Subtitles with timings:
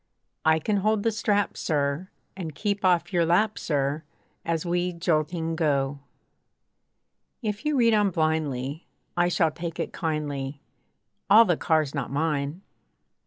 [0.43, 2.09] I can hold the strap, sir!
[2.35, 4.01] And keep off your lap, sir!
[4.43, 5.99] As we jolting go.
[7.43, 10.59] If you read on blindly, I shall take it kindly,
[11.29, 12.63] All the car's not mine.